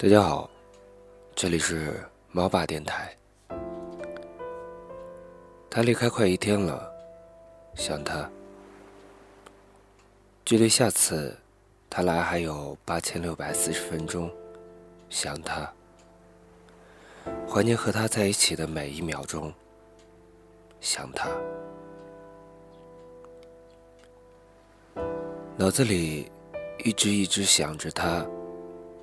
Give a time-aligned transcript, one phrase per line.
[0.00, 0.48] 大家好，
[1.34, 1.92] 这里是
[2.30, 3.12] 猫爸电台。
[5.68, 6.88] 他离开快一天了，
[7.74, 8.30] 想他。
[10.44, 11.36] 距离下次
[11.90, 14.30] 他来还有八千六百四十分钟，
[15.10, 15.68] 想他。
[17.48, 19.52] 怀念和他在一起的每一秒钟，
[20.80, 21.28] 想他。
[25.56, 26.30] 脑子里
[26.84, 28.24] 一直一直想着他。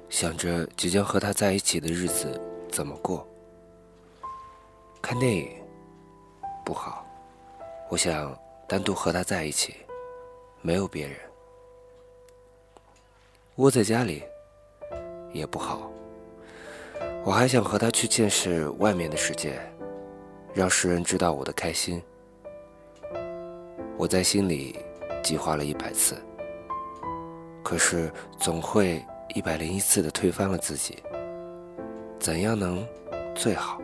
[0.09, 2.39] 想着即将和他在一起的日子
[2.71, 3.27] 怎么过？
[5.01, 5.49] 看电影
[6.63, 7.05] 不好，
[7.89, 8.37] 我想
[8.67, 9.75] 单独和他在一起，
[10.61, 11.17] 没有别人。
[13.55, 14.23] 窝在家里
[15.33, 15.91] 也不好，
[17.23, 19.59] 我还想和他去见识外面的世界，
[20.53, 22.01] 让世人知道我的开心。
[23.97, 24.79] 我在心里
[25.23, 26.15] 计划了一百次，
[27.63, 29.03] 可是总会。
[29.35, 31.03] 一百零一次的推翻了自己，
[32.17, 32.87] 怎样能
[33.35, 33.81] 最好？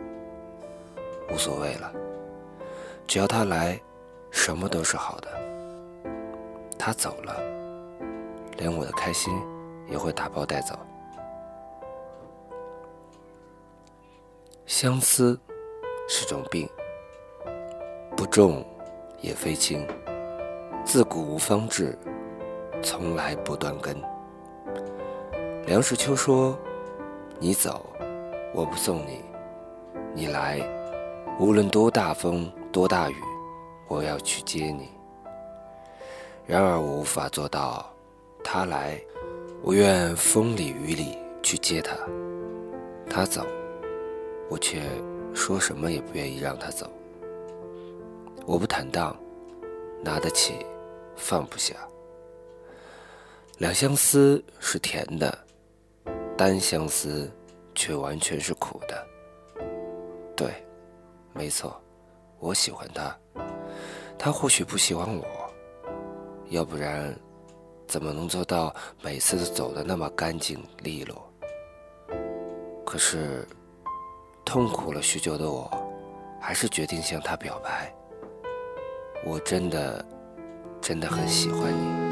[1.30, 1.92] 无所谓了，
[3.06, 3.78] 只要他来，
[4.30, 5.28] 什么都是好的。
[6.78, 7.38] 他走了，
[8.56, 9.30] 连我的开心
[9.90, 10.74] 也会打包带走。
[14.64, 15.38] 相思
[16.08, 16.66] 是种病，
[18.16, 18.64] 不重
[19.20, 19.86] 也非轻，
[20.82, 21.94] 自古无方治，
[22.82, 23.94] 从来不断根。
[25.64, 26.58] 梁实秋说
[27.38, 27.86] ：“你走，
[28.52, 29.22] 我不送你；
[30.12, 30.60] 你来，
[31.38, 33.14] 无论多大风多大雨，
[33.86, 34.88] 我要去接你。
[36.46, 37.88] 然而我无法做到，
[38.42, 39.00] 他来，
[39.62, 41.94] 我愿风里雨里去接他；
[43.08, 43.46] 他走，
[44.50, 44.82] 我却
[45.32, 46.90] 说什么也不愿意让他走。
[48.44, 49.16] 我不坦荡，
[50.02, 50.54] 拿得起，
[51.14, 51.76] 放不下。
[53.58, 55.38] 两相思是甜的。”
[56.42, 57.30] 单相思，
[57.72, 59.06] 却完全是苦的。
[60.34, 60.52] 对，
[61.32, 61.80] 没错，
[62.40, 63.16] 我喜欢他，
[64.18, 65.24] 他或许不喜欢我。
[66.48, 67.16] 要不然，
[67.86, 71.32] 怎么能做到每次都走的那么干净利落？
[72.84, 73.46] 可是，
[74.44, 75.70] 痛苦了许久的我，
[76.40, 77.94] 还是决定向他表白。
[79.24, 80.04] 我真的，
[80.80, 82.11] 真的很喜欢你。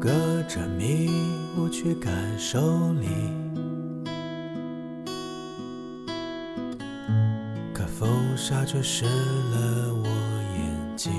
[0.00, 0.08] 隔
[0.44, 1.10] 着迷
[1.56, 3.08] 雾去感受你，
[7.74, 10.06] 可风沙却湿了我
[10.56, 11.12] 眼睛。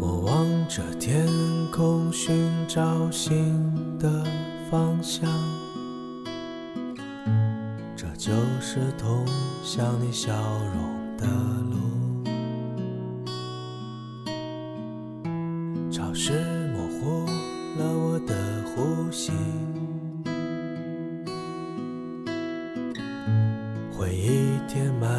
[0.00, 1.24] 我望着天
[1.70, 3.54] 空，寻找新
[4.00, 4.26] 的
[4.68, 5.30] 方向，
[7.94, 9.24] 这就是通
[9.62, 11.24] 向你笑容的
[11.70, 12.07] 路。
[15.90, 16.32] 潮湿
[16.72, 17.24] 模糊
[17.78, 18.34] 了我的
[18.66, 19.32] 呼吸，
[23.90, 25.10] 回忆填满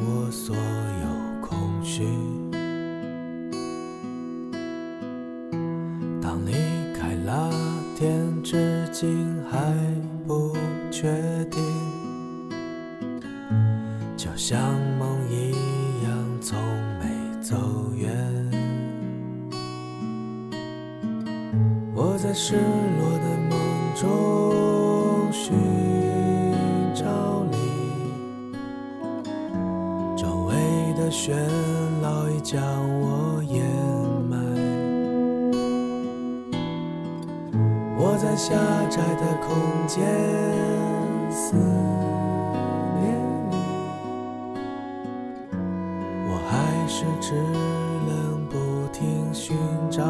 [0.00, 2.04] 我所有空虚。
[6.22, 6.52] 当离
[6.96, 7.50] 开那
[7.96, 9.58] 天，至今还
[10.28, 10.56] 不
[10.92, 11.10] 确
[11.50, 11.60] 定，
[14.16, 14.60] 就像
[22.14, 23.58] 我在失落的梦
[23.96, 24.02] 中
[25.32, 25.52] 寻
[26.94, 27.02] 找
[27.50, 27.56] 你，
[30.16, 30.54] 周围
[30.96, 31.34] 的喧
[32.00, 32.62] 闹已将
[33.00, 33.66] 我掩
[34.30, 34.38] 埋。
[37.98, 38.54] 我在狭
[38.88, 39.56] 窄的空
[39.88, 40.06] 间
[41.32, 41.56] 思
[43.00, 43.12] 念
[43.50, 43.56] 你，
[46.28, 47.34] 我还是只
[48.06, 48.54] 能不
[48.92, 49.56] 停寻
[49.90, 50.04] 找。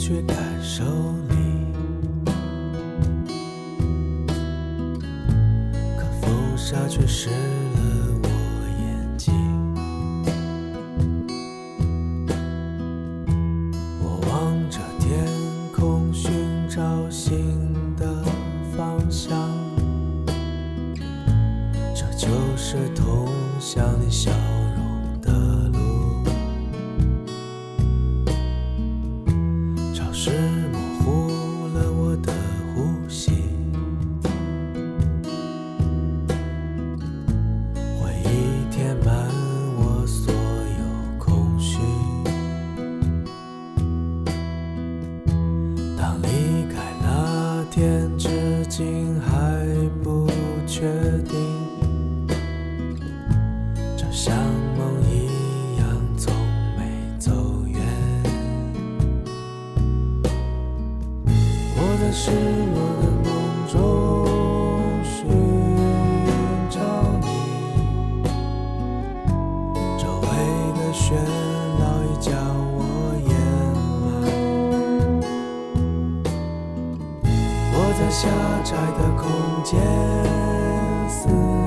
[0.00, 1.29] 却感受。
[48.40, 49.66] 至今还
[50.02, 50.26] 不
[50.66, 50.86] 确
[81.20, 81.59] 思